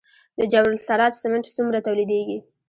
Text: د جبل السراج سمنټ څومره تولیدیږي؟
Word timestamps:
د 0.37 0.39
جبل 0.51 0.73
السراج 0.77 1.13
سمنټ 1.23 1.45
څومره 1.57 1.83
تولیدیږي؟ 1.87 2.37